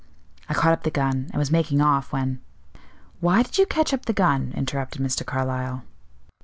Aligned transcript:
I 0.49 0.55
caught 0.55 0.73
up 0.73 0.81
the 0.81 0.89
gun, 0.89 1.27
and 1.31 1.35
was 1.37 1.51
making 1.51 1.79
off, 1.79 2.11
when" 2.11 2.41
"Why 3.21 3.43
did 3.43 3.59
you 3.59 3.67
catch 3.67 3.93
up 3.93 4.05
the 4.07 4.13
gun?" 4.13 4.51
interrupted 4.55 4.99
Mr. 4.99 5.23
Carlyle. 5.23 5.83